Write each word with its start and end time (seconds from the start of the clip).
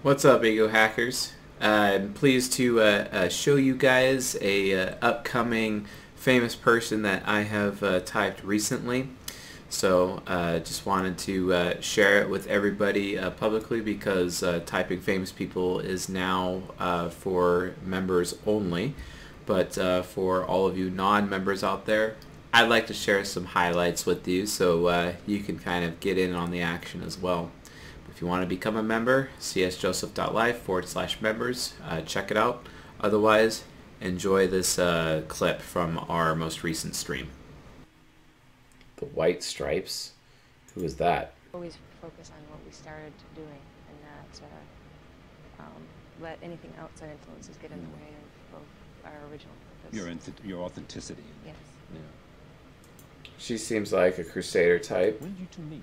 What's 0.00 0.24
up, 0.24 0.44
Ego 0.44 0.68
Hackers? 0.68 1.32
Uh, 1.60 1.64
I'm 1.64 2.12
pleased 2.12 2.52
to 2.52 2.80
uh, 2.80 3.08
uh, 3.10 3.28
show 3.28 3.56
you 3.56 3.74
guys 3.74 4.38
a 4.40 4.72
uh, 4.90 4.94
upcoming 5.02 5.86
famous 6.14 6.54
person 6.54 7.02
that 7.02 7.24
I 7.26 7.40
have 7.40 7.82
uh, 7.82 7.98
typed 7.98 8.44
recently. 8.44 9.08
So 9.68 10.22
uh, 10.28 10.60
just 10.60 10.86
wanted 10.86 11.18
to 11.18 11.82
share 11.82 12.22
it 12.22 12.30
with 12.30 12.46
everybody 12.46 13.16
publicly 13.38 13.80
because 13.80 14.44
typing 14.66 15.00
famous 15.00 15.32
people 15.32 15.80
is 15.80 16.08
now 16.08 16.62
for 17.10 17.74
members 17.84 18.36
only. 18.46 18.94
But 19.46 19.74
for 20.06 20.44
all 20.44 20.68
of 20.68 20.78
you 20.78 20.90
non-members 20.90 21.64
out 21.64 21.86
there, 21.86 22.14
I'd 22.54 22.68
like 22.68 22.86
to 22.86 22.94
share 22.94 23.24
some 23.24 23.46
highlights 23.46 24.06
with 24.06 24.28
you 24.28 24.46
so 24.46 25.16
you 25.26 25.40
can 25.40 25.58
kind 25.58 25.84
of 25.84 25.98
get 25.98 26.18
in 26.18 26.34
on 26.34 26.52
the 26.52 26.62
action 26.62 27.02
as 27.02 27.18
well. 27.18 27.50
If 28.10 28.20
you 28.20 28.26
want 28.26 28.42
to 28.42 28.48
become 28.48 28.76
a 28.76 28.82
member, 28.82 29.30
csjoseph.life 29.40 30.58
forward 30.58 30.88
slash 30.88 31.20
members. 31.20 31.74
Uh, 31.86 32.00
check 32.00 32.30
it 32.30 32.36
out. 32.36 32.66
Otherwise, 33.00 33.64
enjoy 34.00 34.46
this 34.48 34.78
uh, 34.78 35.22
clip 35.28 35.60
from 35.60 36.04
our 36.08 36.34
most 36.34 36.64
recent 36.64 36.94
stream. 36.94 37.28
The 38.96 39.06
White 39.06 39.42
Stripes? 39.42 40.12
Who 40.74 40.82
is 40.84 40.96
that? 40.96 41.34
always 41.54 41.78
focus 42.00 42.30
on 42.36 42.50
what 42.50 42.64
we 42.64 42.70
started 42.70 43.12
doing 43.34 43.62
and 43.88 43.96
not 44.02 44.40
uh, 44.46 45.62
um, 45.62 45.82
let 46.20 46.38
anything 46.42 46.72
outside 46.80 47.10
influences 47.10 47.56
get 47.60 47.70
in 47.72 47.78
the 47.78 47.88
way 47.88 48.10
of, 48.52 48.60
of 48.60 48.66
our 49.04 49.30
original 49.30 49.54
purpose. 49.82 49.98
Your, 49.98 50.06
inth- 50.08 50.48
your 50.48 50.62
authenticity. 50.62 51.22
yes. 51.44 51.54
Yeah. 51.92 52.00
She 53.38 53.58
seems 53.58 53.92
like 53.92 54.18
a 54.18 54.24
crusader 54.24 54.78
type. 54.78 55.20
When 55.20 55.32
did 55.32 55.40
you 55.40 55.46
two 55.50 55.62
meet? 55.62 55.82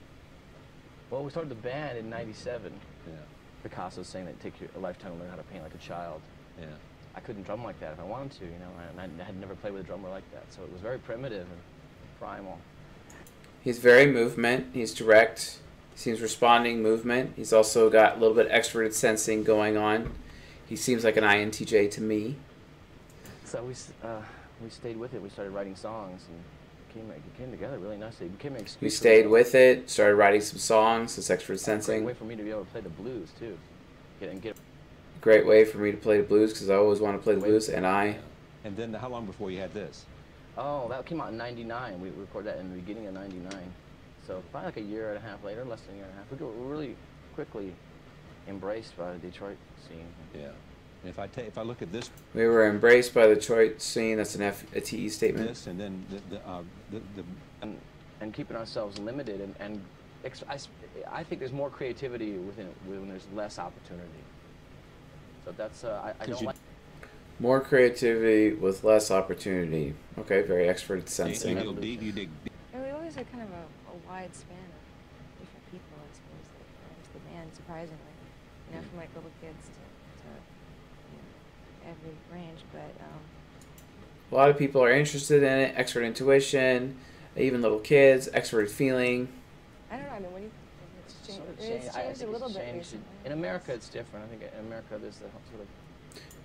Well, 1.09 1.23
we 1.23 1.29
started 1.29 1.49
the 1.49 1.55
band 1.55 1.97
in 1.97 2.09
'97. 2.09 2.73
Yeah. 3.07 3.13
Picasso's 3.63 4.07
saying 4.07 4.25
that 4.25 4.31
it 4.31 4.39
takes 4.41 4.61
you 4.61 4.69
a 4.75 4.79
lifetime 4.79 5.13
to 5.13 5.19
learn 5.19 5.29
how 5.29 5.37
to 5.37 5.43
paint 5.43 5.63
like 5.63 5.73
a 5.73 5.79
child. 5.79 6.21
Yeah. 6.59 6.67
I 7.15 7.19
couldn't 7.21 7.43
drum 7.43 7.63
like 7.63 7.79
that 7.79 7.93
if 7.93 7.99
I 7.99 8.03
wanted 8.03 8.31
to, 8.39 8.45
you 8.45 8.51
know, 8.51 8.69
and 8.89 8.99
I, 8.99 9.23
I 9.23 9.25
had 9.25 9.39
never 9.39 9.55
played 9.55 9.73
with 9.73 9.83
a 9.83 9.85
drummer 9.85 10.09
like 10.09 10.29
that, 10.33 10.43
so 10.49 10.61
it 10.63 10.71
was 10.71 10.81
very 10.81 10.99
primitive 10.99 11.47
and 11.47 11.59
primal. 12.19 12.59
He's 13.63 13.79
very 13.79 14.05
movement. 14.05 14.67
He's 14.73 14.93
direct. 14.93 15.59
He 15.93 15.99
seems 15.99 16.21
responding 16.21 16.83
movement. 16.83 17.33
He's 17.35 17.53
also 17.53 17.89
got 17.89 18.17
a 18.17 18.19
little 18.19 18.35
bit 18.35 18.49
extroverted 18.51 18.93
sensing 18.93 19.43
going 19.43 19.77
on. 19.77 20.11
He 20.65 20.75
seems 20.75 21.03
like 21.03 21.15
an 21.15 21.23
INTJ 21.23 21.89
to 21.91 22.01
me. 22.01 22.35
So 23.45 23.63
we 23.63 23.73
uh, 24.03 24.21
we 24.61 24.69
stayed 24.69 24.97
with 24.97 25.13
it. 25.13 25.21
We 25.21 25.29
started 25.29 25.51
writing 25.51 25.75
songs 25.75 26.23
and 26.27 26.43
came 26.95 27.11
it 27.11 27.37
came 27.37 27.51
together 27.51 27.77
really 27.77 27.97
nicely. 27.97 28.27
It 28.27 28.37
became 28.37 28.55
an. 28.55 28.65
We 28.81 28.89
stayed 28.89 29.27
with 29.27 29.53
it, 29.53 29.89
started 29.89 30.15
writing 30.15 30.41
some 30.41 30.59
songs. 30.59 31.17
It's 31.17 31.29
extroverted 31.29 31.47
Great 31.47 31.59
sensing. 31.59 32.05
way 32.05 32.13
for 32.13 32.23
me 32.23 32.35
to 32.35 32.43
be 32.43 32.49
able 32.49 32.65
to 32.65 32.71
play 32.71 32.81
the 32.81 32.89
blues 32.89 33.29
too, 33.37 33.57
get 34.19 34.29
and 34.29 34.41
get. 34.41 34.55
Great 35.21 35.45
way 35.45 35.65
for 35.65 35.79
me 35.79 35.91
to 35.91 35.97
play 35.97 36.17
the 36.17 36.23
blues 36.23 36.53
because 36.53 36.69
I 36.69 36.75
always 36.75 36.99
want 36.99 37.17
to 37.17 37.23
play 37.23 37.35
the 37.35 37.41
blues, 37.41 37.69
and 37.69 37.85
I 37.85 38.17
And 38.63 38.75
then 38.77 38.93
how 38.93 39.09
long 39.09 39.25
before 39.25 39.51
you 39.51 39.59
had 39.59 39.73
this? 39.73 40.05
Oh, 40.57 40.87
that 40.89 41.05
came 41.05 41.19
out 41.19 41.29
in 41.29 41.37
'99. 41.37 41.99
We 42.01 42.09
recorded 42.11 42.53
that 42.53 42.59
in 42.59 42.69
the 42.69 42.77
beginning 42.77 43.07
of 43.07 43.13
'99. 43.13 43.51
So 44.25 44.41
probably 44.51 44.67
like 44.67 44.77
a 44.77 44.81
year 44.81 45.09
and 45.09 45.17
a 45.17 45.27
half 45.27 45.43
later, 45.43 45.65
less 45.65 45.81
than 45.81 45.95
a 45.95 45.97
year 45.97 46.05
and 46.05 46.13
a 46.13 46.17
half. 46.17 46.31
We 46.31 46.37
got 46.37 46.51
really 46.67 46.95
quickly 47.35 47.73
embraced 48.47 48.97
by 48.97 49.11
the 49.11 49.19
Detroit 49.19 49.57
scene. 49.87 50.07
Yeah. 50.33 50.49
And 51.05 51.11
if 51.11 51.19
I 51.19 51.27
ta- 51.27 51.41
if 51.45 51.55
I 51.59 51.61
look 51.61 51.83
at 51.83 51.91
this 51.91 52.09
we 52.33 52.47
were 52.47 52.67
embraced 52.67 53.13
by 53.13 53.27
the 53.27 53.35
Detroit 53.35 53.79
scene. 53.79 54.17
That's 54.17 54.33
an 54.33 54.41
F- 54.41 54.65
a 54.75 54.81
TE 54.81 55.07
statement. 55.09 55.47
this 55.49 55.67
and 55.67 55.79
then 55.79 56.03
the 56.09 56.19
the, 56.35 56.47
uh, 56.49 56.63
the, 56.89 56.97
the 57.15 57.23
and, 57.61 57.77
and 58.21 58.33
keeping 58.33 58.57
ourselves 58.57 58.97
limited 58.97 59.39
and, 59.39 59.53
and 59.59 59.79
ex- 60.23 60.43
I, 60.49 60.55
s- 60.55 60.67
I 61.11 61.21
think 61.23 61.37
there's 61.41 61.51
more 61.53 61.69
creativity 61.69 62.31
within 62.39 62.65
when 62.87 63.07
there's 63.07 63.27
less 63.35 63.59
opportunity. 63.59 64.23
So 65.45 65.53
that's 65.55 65.83
uh, 65.83 66.01
I, 66.03 66.09
I 66.09 66.13
'Cause 66.13 66.27
don't 66.29 66.41
you- 66.41 66.47
like 66.47 66.55
More 67.39 67.61
creativity 67.61 68.55
with 68.55 68.83
less 68.83 69.11
opportunity. 69.11 69.93
Okay, 70.17 70.41
very 70.41 70.67
expert 70.67 71.01
you, 71.01 71.03
sensing. 71.05 71.57
you 71.59 71.73
dig 71.73 71.81
deep, 71.81 72.01
you 72.01 72.11
dig. 72.13 72.29
And 72.73 72.81
we 72.83 72.89
always 72.89 73.13
had 73.13 73.29
kind 73.31 73.43
of 73.43 73.51
a, 73.51 73.63
a 73.93 73.95
wide 74.09 74.33
span 74.33 74.57
of 74.57 74.81
different 75.37 75.65
people, 75.69 75.93
I 76.01 76.09
suppose, 76.17 76.45
that 76.49 76.65
got 76.81 76.97
into 76.97 77.11
the 77.13 77.23
band, 77.29 77.47
surprisingly. 77.53 78.13
You 78.73 78.77
know, 78.77 78.81
from 78.89 78.97
like 78.97 79.13
little 79.13 79.29
kids 79.43 79.61
to, 79.69 79.77
to 79.77 80.25
you 80.25 80.31
know, 80.33 80.41
every 81.83 82.15
range. 82.33 82.59
But 82.71 82.91
um, 83.01 83.19
A 84.31 84.35
lot 84.35 84.49
of 84.49 84.57
people 84.57 84.83
are 84.83 84.91
interested 84.91 85.43
in 85.43 85.59
it. 85.59 85.75
Extrovert 85.75 86.05
intuition, 86.07 86.97
even 87.37 87.61
little 87.61 87.79
kids, 87.79 88.27
extroverted 88.33 88.69
feeling. 88.69 89.27
I 89.91 89.97
don't 89.97 90.05
know. 90.05 90.11
I 90.11 90.19
mean, 90.19 90.31
what 90.31 90.37
do 90.39 90.43
you 90.45 90.51
think? 90.51 91.05
It's 91.05 91.35
sort 91.35 91.59
changed, 91.59 91.85
it's 91.85 91.95
changed 91.95 92.21
a 92.23 92.27
little 92.27 92.49
bit 92.49 92.57
changed. 92.57 92.95
In 93.25 93.31
America, 93.31 93.73
it's 93.73 93.89
different. 93.89 94.25
I 94.25 94.29
think 94.29 94.41
in 94.41 94.65
America, 94.65 94.97
there's 94.99 95.15
the 95.17 95.25
sort 95.29 95.61
of 95.61 95.67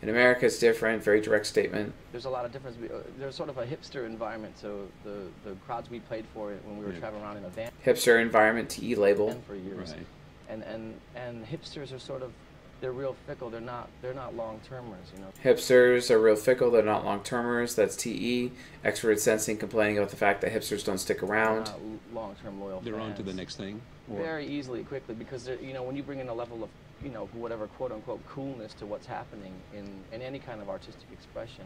In 0.02 0.08
America, 0.08 0.46
it's 0.46 0.58
different. 0.58 1.02
Very 1.02 1.20
direct 1.20 1.46
statement. 1.46 1.92
there's 2.12 2.24
a 2.26 2.30
lot 2.30 2.44
of 2.44 2.52
difference. 2.52 2.76
uh, 2.92 3.02
There's 3.18 3.34
sort 3.34 3.48
of 3.48 3.58
a 3.58 3.66
hipster 3.66 4.06
environment. 4.06 4.56
So 4.58 4.86
the 5.04 5.28
the 5.44 5.54
crowds 5.66 5.90
we 5.90 6.00
played 6.00 6.24
for 6.34 6.52
when 6.64 6.78
we 6.78 6.84
were 6.84 6.92
Yeah. 6.92 6.98
traveling 7.00 7.22
around 7.22 7.36
in 7.38 7.44
a 7.44 7.48
van 7.50 7.70
Hipster 7.84 8.20
environment, 8.20 8.68
TE 8.70 8.94
label. 8.94 9.40
for 9.46 9.54
years. 9.54 9.90
Right. 9.92 10.06
and 10.48 10.62
and 10.64 10.94
and 11.14 11.46
hipsters 11.46 11.92
are 11.94 11.98
sort 11.98 12.22
of 12.22 12.32
they're 12.80 12.92
real 12.92 13.16
fickle. 13.26 13.50
They're 13.50 13.60
not 13.60 13.88
they're 14.02 14.14
not 14.14 14.34
long 14.34 14.60
termers, 14.68 15.06
you 15.14 15.20
know. 15.22 15.28
Hipsters 15.44 16.10
are 16.10 16.18
real 16.18 16.36
fickle. 16.36 16.70
They're 16.70 16.82
not 16.82 17.04
long 17.04 17.22
termers. 17.22 17.74
That's 17.74 17.96
TE. 17.96 18.52
Extroverted 18.84 19.18
sensing, 19.18 19.56
complaining 19.58 19.98
about 19.98 20.10
the 20.10 20.16
fact 20.16 20.40
that 20.40 20.52
hipsters 20.52 20.84
don't 20.84 20.98
stick 20.98 21.22
around. 21.22 21.70
long 22.12 22.34
term 22.42 22.60
loyal. 22.60 22.80
They're 22.80 22.98
on 22.98 23.14
to 23.14 23.22
the 23.22 23.34
next 23.34 23.56
thing. 23.56 23.80
Very 24.08 24.46
easily, 24.46 24.82
quickly, 24.82 25.14
because 25.14 25.44
they're, 25.44 25.60
you 25.60 25.72
know 25.72 25.82
when 25.84 25.94
you 25.96 26.02
bring 26.02 26.18
in 26.18 26.28
a 26.28 26.34
level 26.34 26.64
of 26.64 26.70
you 27.02 27.10
know 27.10 27.26
whatever 27.32 27.66
quote 27.68 27.92
unquote 27.92 28.26
coolness 28.26 28.74
to 28.74 28.86
what's 28.86 29.06
happening 29.06 29.52
in 29.72 29.88
in 30.12 30.22
any 30.22 30.38
kind 30.38 30.60
of 30.60 30.68
artistic 30.68 31.06
expression. 31.12 31.64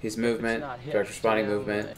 His 0.00 0.16
movement, 0.16 0.64
hip 0.82 0.92
direct 0.92 1.08
responding 1.10 1.46
them, 1.46 1.56
movement. 1.56 1.96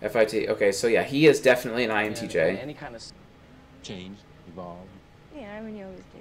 FIT. 0.00 0.48
Okay, 0.48 0.72
so 0.72 0.86
yeah, 0.86 1.02
he 1.02 1.26
is 1.26 1.40
definitely 1.40 1.84
an 1.84 1.90
INTJ. 1.90 2.48
and 2.48 2.58
Any 2.58 2.74
kind 2.74 2.96
of 2.96 3.02
change, 3.82 4.18
evolve. 4.48 4.78
Yeah, 5.36 5.54
I 5.56 5.60
mean, 5.60 5.76
you 5.76 5.84
always 5.84 6.00
do. 6.00 6.18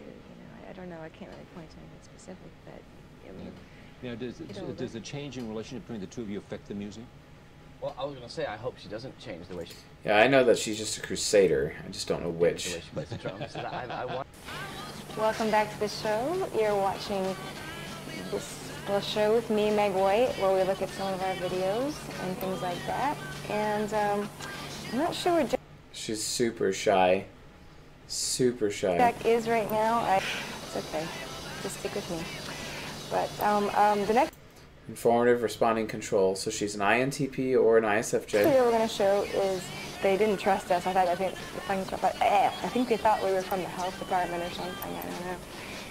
You 0.75 0.81
know, 0.81 0.85
I, 0.85 0.85
I 0.85 0.85
don't 0.85 0.89
know. 0.89 1.05
I 1.05 1.09
can't 1.09 1.31
really 1.31 1.45
point 1.55 1.69
to 1.69 1.77
anything 1.77 1.99
specific, 2.01 2.51
but 2.65 2.81
I 3.29 3.31
mean, 3.37 3.51
Now, 4.01 4.15
does 4.15 4.37
Get 4.39 4.61
older. 4.61 4.73
does 4.73 4.93
the 4.93 4.99
change 4.99 5.37
in 5.37 5.47
relationship 5.49 5.83
between 5.87 6.01
the 6.01 6.07
two 6.07 6.21
of 6.21 6.29
you 6.29 6.37
affect 6.39 6.67
the 6.67 6.73
music? 6.75 7.03
well, 7.81 7.93
I 7.99 8.05
was 8.05 8.15
gonna 8.15 8.29
say 8.29 8.45
I 8.45 8.55
hope 8.55 8.77
she 8.77 8.87
doesn't 8.87 9.17
change 9.19 9.47
the 9.47 9.57
way 9.57 9.65
she, 9.65 9.73
Yeah, 10.05 10.17
I 10.17 10.27
know 10.27 10.43
that 10.45 10.57
she's 10.57 10.77
just 10.77 10.97
a 10.97 11.01
crusader. 11.01 11.73
I 11.85 11.89
just 11.91 12.07
don't 12.07 12.21
know 12.21 12.31
the 12.31 12.37
which. 12.37 12.67
way 12.73 12.81
she 12.81 12.89
plays 12.93 13.09
the 13.09 13.17
drums. 13.17 13.55
I, 13.57 13.85
I 13.89 14.05
want 14.05 14.27
welcome 15.17 15.51
back 15.51 15.71
to 15.73 15.79
the 15.79 15.89
show. 15.89 16.49
You're 16.57 16.75
watching 16.75 17.23
this 18.31 18.71
little 18.87 19.01
show 19.01 19.33
with 19.33 19.49
me, 19.49 19.69
Meg 19.69 19.93
White, 19.93 20.29
where 20.39 20.53
we 20.55 20.63
look 20.63 20.81
at 20.81 20.89
some 20.91 21.13
of 21.13 21.21
our 21.21 21.33
videos 21.35 21.93
and 22.23 22.37
things 22.37 22.61
like 22.61 22.77
that. 22.87 23.17
And 23.49 23.93
um, 23.93 24.29
I'm 24.91 24.97
not 24.99 25.13
sure 25.13 25.33
where 25.33 25.47
She's 25.91 26.23
super 26.23 26.73
shy. 26.73 27.25
Super 28.07 28.69
shy. 28.71 28.97
Jack 28.97 29.25
is 29.25 29.47
right 29.47 29.69
now. 29.71 29.95
I, 29.99 30.21
it's 30.75 30.87
okay. 30.87 31.05
Just 31.61 31.79
stick 31.79 31.95
with 31.95 32.09
me. 32.11 32.19
But 33.09 33.29
um, 33.45 33.69
um, 33.75 34.05
the 34.05 34.13
next 34.13 34.33
Informative 34.89 35.43
responding 35.43 35.87
control. 35.87 36.35
So 36.35 36.51
she's 36.51 36.75
an 36.75 36.81
INTP 36.81 37.57
or 37.61 37.77
an 37.77 37.85
ISFJ. 37.85 38.43
video 38.43 38.65
we're 38.65 38.71
going 38.71 38.87
to 38.87 38.93
show 38.93 39.21
is 39.33 39.63
they 40.01 40.17
didn't 40.17 40.37
trust 40.37 40.71
us. 40.71 40.85
I 40.85 40.91
thought 40.91 41.07
I 41.07 41.15
think 41.15 41.31
if 41.31 41.69
I, 41.69 41.81
can, 41.81 41.99
but, 42.01 42.21
eh, 42.21 42.47
I 42.47 42.67
think 42.67 42.89
they 42.89 42.97
thought 42.97 43.23
we 43.23 43.31
were 43.31 43.41
from 43.41 43.61
the 43.61 43.69
health 43.69 43.97
department 43.97 44.43
or 44.43 44.53
something. 44.53 44.91
I 44.91 45.01
don't 45.01 45.25
know. 45.25 45.37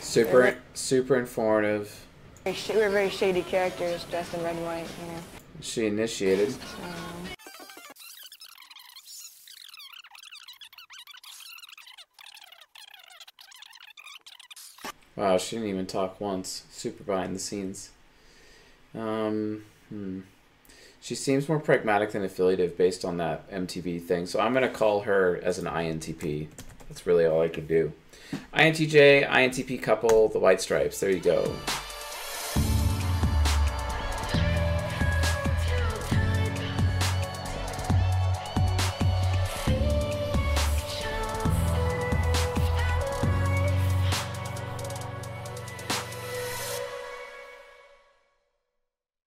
Super 0.01 0.59
super 0.75 1.17
informative. 1.17 2.05
We 2.45 2.53
were 2.77 2.91
very 2.91 3.09
shady 3.09 3.43
characters 3.43 4.05
dressed 4.11 4.35
in 4.35 4.43
red 4.43 4.57
and 4.57 4.65
white. 4.67 4.87
You 5.01 5.13
know. 5.13 5.19
She 5.63 5.87
initiated. 5.87 6.51
Um, 6.83 7.42
Wow, 15.17 15.39
she 15.39 15.57
didn't 15.57 15.69
even 15.71 15.87
talk 15.87 16.21
once. 16.21 16.65
Super 16.71 17.05
behind 17.05 17.35
the 17.35 17.41
scenes. 17.41 17.91
Um, 18.95 19.65
hmm. 19.89 20.21
She 21.01 21.15
seems 21.15 21.49
more 21.49 21.59
pragmatic 21.59 22.13
than 22.13 22.25
affiliative 22.25 22.79
based 22.79 23.05
on 23.05 23.17
that 23.17 23.51
MTV 23.51 24.03
thing. 24.03 24.27
So 24.27 24.41
I'm 24.41 24.55
gonna 24.55 24.69
call 24.69 25.01
her 25.01 25.41
as 25.43 25.59
an 25.59 25.67
INTP. 25.67 26.49
That's 26.89 27.07
really 27.07 27.27
all 27.27 27.43
I 27.43 27.49
can 27.49 27.67
do. 27.67 27.93
INTJ, 28.55 29.29
INTP 29.29 29.83
couple, 29.83 30.29
the 30.29 30.39
White 30.39 30.61
Stripes. 30.61 31.01
There 31.01 31.11
you 31.11 31.21
go. 31.21 31.53